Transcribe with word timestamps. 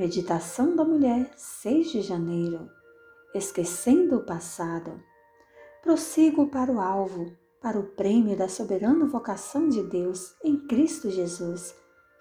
Meditação 0.00 0.74
da 0.74 0.82
Mulher, 0.82 1.30
6 1.36 1.90
de 1.90 2.00
janeiro. 2.00 2.70
Esquecendo 3.34 4.16
o 4.16 4.24
passado. 4.24 4.98
Prossigo 5.82 6.46
para 6.46 6.72
o 6.72 6.80
alvo, 6.80 7.36
para 7.60 7.78
o 7.78 7.82
prêmio 7.82 8.34
da 8.34 8.48
soberana 8.48 9.04
vocação 9.04 9.68
de 9.68 9.82
Deus 9.82 10.34
em 10.42 10.56
Cristo 10.56 11.10
Jesus. 11.10 11.74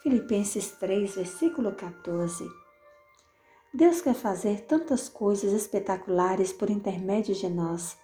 Filipenses 0.04 0.72
3, 0.72 1.16
versículo 1.16 1.72
14. 1.72 2.46
Deus 3.74 4.02
quer 4.02 4.14
fazer 4.14 4.66
tantas 4.66 5.08
coisas 5.08 5.54
espetaculares 5.54 6.52
por 6.52 6.70
intermédio 6.70 7.34
de 7.34 7.48
nós, 7.48 7.96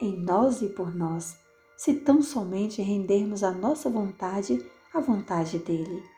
em 0.00 0.16
nós 0.16 0.62
e 0.62 0.68
por 0.68 0.94
nós, 0.94 1.36
se 1.76 1.92
tão 1.94 2.22
somente 2.22 2.80
rendermos 2.80 3.42
a 3.42 3.50
nossa 3.50 3.90
vontade 3.90 4.64
à 4.94 5.00
vontade 5.00 5.58
dele. 5.58 6.13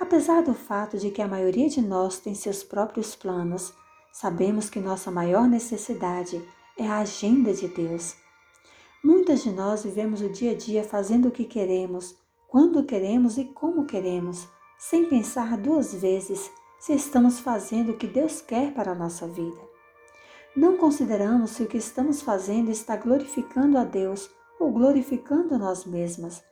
Apesar 0.00 0.42
do 0.42 0.54
fato 0.54 0.96
de 0.96 1.10
que 1.10 1.20
a 1.20 1.28
maioria 1.28 1.68
de 1.68 1.82
nós 1.82 2.18
tem 2.18 2.34
seus 2.34 2.62
próprios 2.62 3.14
planos, 3.14 3.74
sabemos 4.10 4.70
que 4.70 4.80
nossa 4.80 5.10
maior 5.10 5.46
necessidade 5.46 6.42
é 6.78 6.88
a 6.88 7.00
agenda 7.00 7.52
de 7.52 7.68
Deus. 7.68 8.16
Muitas 9.04 9.42
de 9.42 9.52
nós 9.52 9.84
vivemos 9.84 10.22
o 10.22 10.30
dia 10.30 10.52
a 10.52 10.54
dia 10.54 10.82
fazendo 10.82 11.28
o 11.28 11.30
que 11.30 11.44
queremos, 11.44 12.16
quando 12.48 12.82
queremos 12.82 13.36
e 13.36 13.44
como 13.44 13.84
queremos, 13.84 14.48
sem 14.78 15.04
pensar 15.04 15.58
duas 15.58 15.92
vezes 15.94 16.50
se 16.78 16.94
estamos 16.94 17.38
fazendo 17.38 17.92
o 17.92 17.96
que 17.96 18.06
Deus 18.06 18.40
quer 18.40 18.72
para 18.72 18.92
a 18.92 18.94
nossa 18.94 19.28
vida. 19.28 19.60
Não 20.56 20.78
consideramos 20.78 21.50
se 21.50 21.62
o 21.62 21.66
que 21.66 21.76
estamos 21.76 22.22
fazendo 22.22 22.70
está 22.70 22.96
glorificando 22.96 23.76
a 23.76 23.84
Deus 23.84 24.30
ou 24.58 24.72
glorificando 24.72 25.58
nós 25.58 25.84
mesmas. 25.84 26.42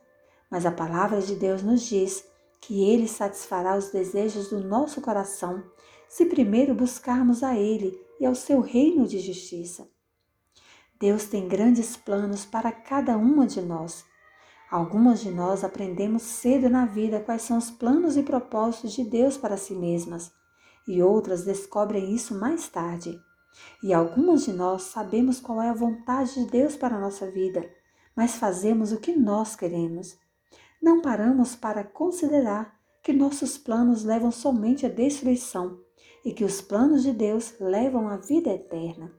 Mas 0.51 0.67
a 0.67 0.71
palavra 0.71 1.23
de 1.23 1.35
Deus 1.35 1.63
nos 1.63 1.81
diz 1.81 2.25
que 2.61 2.85
Ele 2.85 3.09
satisfará 3.09 3.77
os 3.77 3.91
desejos 3.91 4.51
do 4.51 4.63
nosso 4.63 5.01
coração 5.01 5.63
se 6.09 6.27
primeiro 6.27 6.75
buscarmos 6.75 7.43
a 7.43 7.57
Ele 7.57 7.99
e 8.19 8.27
ao 8.27 8.35
seu 8.35 8.61
reino 8.61 9.07
de 9.07 9.19
justiça. 9.19 9.89
Deus 10.99 11.27
tem 11.27 11.47
grandes 11.47 11.97
planos 11.97 12.45
para 12.45 12.73
cada 12.73 13.17
uma 13.17 13.47
de 13.47 13.61
nós. 13.61 14.05
Algumas 14.71 15.21
de 15.21 15.31
nós 15.31 15.63
aprendemos 15.63 16.23
cedo 16.23 16.69
na 16.69 16.85
vida 16.85 17.21
quais 17.21 17.43
são 17.43 17.57
os 17.57 17.71
planos 17.71 18.17
e 18.17 18.23
propósitos 18.23 18.93
de 18.93 19.05
Deus 19.05 19.37
para 19.37 19.57
si 19.57 19.75
mesmas, 19.75 20.33
e 20.87 21.01
outras 21.01 21.45
descobrem 21.45 22.15
isso 22.15 22.39
mais 22.39 22.69
tarde. 22.69 23.19
E 23.83 23.95
algumas 23.95 24.45
de 24.45 24.53
nós 24.53 24.83
sabemos 24.83 25.41
qual 25.41 25.63
é 25.63 25.69
a 25.69 25.75
vontade 25.75 26.35
de 26.35 26.51
Deus 26.51 26.77
para 26.77 26.97
a 26.97 27.01
nossa 27.01 27.31
vida, 27.31 27.69
mas 28.17 28.37
fazemos 28.37 28.93
o 28.93 29.01
que 29.01 29.15
nós 29.15 29.55
queremos 29.55 30.19
não 30.81 31.01
paramos 31.01 31.57
para 31.57 31.85
considerar 31.85 32.79
que 33.03 33.13
nossos 33.13 33.57
planos 33.57 34.05
levam 34.05 34.31
somente 34.31 34.87
à 34.87 34.89
destruição 34.89 35.81
e 36.25 36.33
que 36.33 36.45
os 36.45 36.61
planos 36.61 37.03
de 37.03 37.13
Deus 37.13 37.55
levam 37.59 38.09
à 38.09 38.17
vida 38.17 38.51
eterna. 38.51 39.13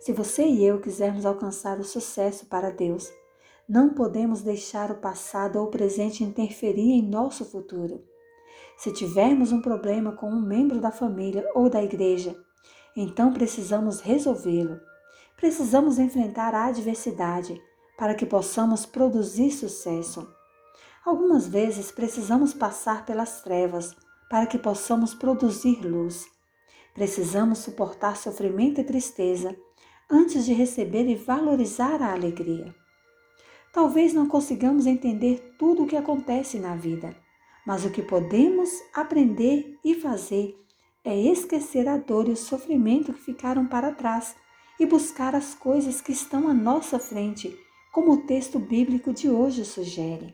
Se 0.00 0.12
você 0.12 0.46
e 0.46 0.64
eu 0.64 0.80
quisermos 0.80 1.26
alcançar 1.26 1.78
o 1.80 1.84
sucesso 1.84 2.46
para 2.46 2.70
Deus, 2.70 3.10
não 3.68 3.90
podemos 3.90 4.42
deixar 4.42 4.90
o 4.90 4.98
passado 4.98 5.56
ou 5.56 5.66
o 5.66 5.70
presente 5.70 6.24
interferir 6.24 6.92
em 6.92 7.02
nosso 7.02 7.44
futuro. 7.44 8.04
Se 8.76 8.92
tivermos 8.92 9.52
um 9.52 9.60
problema 9.60 10.12
com 10.12 10.30
um 10.30 10.40
membro 10.40 10.80
da 10.80 10.90
família 10.90 11.46
ou 11.54 11.68
da 11.68 11.82
igreja, 11.82 12.36
então 12.96 13.32
precisamos 13.32 14.00
resolvê-lo. 14.00 14.80
Precisamos 15.36 15.98
enfrentar 15.98 16.54
a 16.54 16.66
adversidade 16.66 17.60
para 17.98 18.14
que 18.14 18.24
possamos 18.24 18.86
produzir 18.86 19.50
sucesso. 19.50 20.32
Algumas 21.04 21.48
vezes 21.48 21.90
precisamos 21.90 22.54
passar 22.54 23.04
pelas 23.04 23.42
trevas 23.42 23.96
para 24.30 24.46
que 24.46 24.56
possamos 24.56 25.14
produzir 25.14 25.84
luz. 25.84 26.26
Precisamos 26.94 27.58
suportar 27.58 28.16
sofrimento 28.16 28.80
e 28.80 28.84
tristeza 28.84 29.56
antes 30.08 30.46
de 30.46 30.52
receber 30.52 31.08
e 31.08 31.16
valorizar 31.16 32.00
a 32.00 32.12
alegria. 32.12 32.72
Talvez 33.72 34.14
não 34.14 34.28
consigamos 34.28 34.86
entender 34.86 35.56
tudo 35.58 35.82
o 35.82 35.86
que 35.86 35.96
acontece 35.96 36.58
na 36.60 36.76
vida, 36.76 37.16
mas 37.66 37.84
o 37.84 37.90
que 37.90 38.02
podemos 38.02 38.70
aprender 38.94 39.76
e 39.84 39.94
fazer 39.94 40.56
é 41.04 41.16
esquecer 41.16 41.88
a 41.88 41.96
dor 41.96 42.28
e 42.28 42.32
o 42.32 42.36
sofrimento 42.36 43.12
que 43.12 43.20
ficaram 43.20 43.66
para 43.66 43.92
trás 43.92 44.36
e 44.78 44.86
buscar 44.86 45.34
as 45.34 45.54
coisas 45.54 46.00
que 46.00 46.12
estão 46.12 46.48
à 46.48 46.54
nossa 46.54 46.98
frente 46.98 47.58
como 47.98 48.12
o 48.12 48.16
texto 48.18 48.60
bíblico 48.60 49.12
de 49.12 49.28
hoje 49.28 49.64
sugere. 49.64 50.32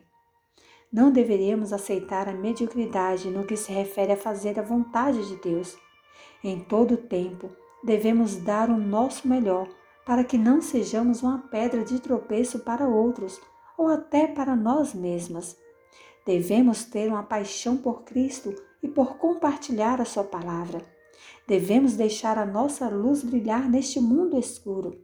Não 0.93 1.09
deveríamos 1.09 1.73
aceitar 1.73 2.29
a 2.29 2.31
mediocridade 2.31 3.27
no 3.31 3.43
que 3.43 3.57
se 3.57 3.71
refere 3.71 4.11
a 4.11 4.15
fazer 4.15 4.59
a 4.59 4.61
vontade 4.61 5.27
de 5.27 5.35
Deus. 5.37 5.75
Em 6.43 6.59
todo 6.59 6.95
tempo, 6.95 7.49
devemos 7.83 8.35
dar 8.35 8.69
o 8.69 8.77
nosso 8.77 9.27
melhor 9.27 9.67
para 10.05 10.23
que 10.23 10.37
não 10.37 10.61
sejamos 10.61 11.23
uma 11.23 11.39
pedra 11.39 11.83
de 11.83 11.99
tropeço 11.99 12.59
para 12.59 12.87
outros 12.87 13.41
ou 13.75 13.87
até 13.87 14.27
para 14.27 14.55
nós 14.55 14.93
mesmas. 14.93 15.57
Devemos 16.23 16.83
ter 16.83 17.09
uma 17.09 17.23
paixão 17.23 17.77
por 17.77 18.03
Cristo 18.03 18.53
e 18.83 18.87
por 18.87 19.17
compartilhar 19.17 19.99
a 19.99 20.05
Sua 20.05 20.23
palavra. 20.23 20.83
Devemos 21.47 21.95
deixar 21.95 22.37
a 22.37 22.45
nossa 22.45 22.87
luz 22.89 23.23
brilhar 23.23 23.67
neste 23.67 23.99
mundo 23.99 24.37
escuro. 24.37 25.03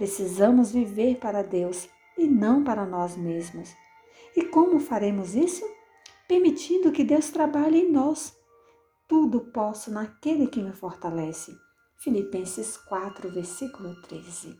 Precisamos 0.00 0.72
viver 0.72 1.18
para 1.18 1.42
Deus 1.42 1.86
e 2.16 2.26
não 2.26 2.64
para 2.64 2.86
nós 2.86 3.18
mesmos. 3.18 3.76
E 4.34 4.42
como 4.46 4.80
faremos 4.80 5.34
isso? 5.34 5.62
Permitindo 6.26 6.90
que 6.90 7.04
Deus 7.04 7.28
trabalhe 7.28 7.80
em 7.80 7.92
nós. 7.92 8.34
Tudo 9.06 9.42
posso 9.52 9.90
naquele 9.90 10.46
que 10.46 10.62
me 10.62 10.72
fortalece. 10.72 11.54
Filipenses 11.98 12.78
4, 12.78 13.30
versículo 13.30 14.00
13. 14.00 14.58